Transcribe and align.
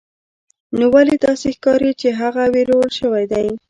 نو 0.77 0.85
ولې 0.93 1.15
داسې 1.25 1.47
ښکاري 1.55 1.91
چې 2.01 2.09
هغه 2.21 2.43
ویرول 2.53 2.89
شوی 2.99 3.23
دی 3.31 3.47